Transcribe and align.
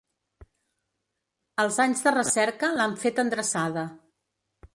Els 1.65 1.77
anys 1.85 2.01
de 2.07 2.15
recerca 2.17 2.71
l'han 2.79 2.97
fet 3.05 3.23
endreçada. 3.27 3.87